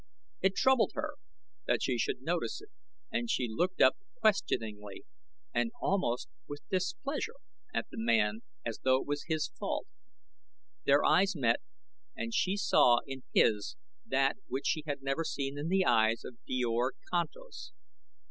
It 0.41 0.55
troubled 0.55 0.93
her 0.95 1.13
that 1.67 1.83
she 1.83 1.99
should 1.99 2.23
notice 2.23 2.59
it, 2.59 2.69
and 3.11 3.29
she 3.29 3.47
looked 3.47 3.81
up 3.81 3.97
questioningly 4.15 5.05
and 5.53 5.71
almost 5.79 6.27
with 6.47 6.67
displeasure 6.71 7.35
at 7.71 7.85
the 7.91 7.99
man 7.99 8.39
as 8.65 8.79
though 8.79 8.99
it 8.99 9.05
was 9.05 9.25
his 9.27 9.49
fault. 9.59 9.85
Their 10.85 11.05
eyes 11.05 11.35
met 11.35 11.61
and 12.15 12.33
she 12.33 12.57
saw 12.57 13.01
in 13.05 13.21
his 13.31 13.75
that 14.03 14.37
which 14.47 14.65
she 14.65 14.81
had 14.87 15.03
never 15.03 15.23
seen 15.23 15.55
in 15.55 15.67
the 15.67 15.85
eyes 15.85 16.23
of 16.23 16.37
Djor 16.47 16.93
Kantos. 17.13 17.71